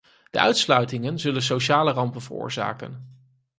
[0.29, 3.19] De uitsluitingen zullen sociale rampen veroorzaken.